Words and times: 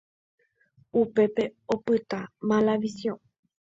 Upépe 1.03 1.43
opyta 1.77 2.19
Malavisiõ. 2.49 3.19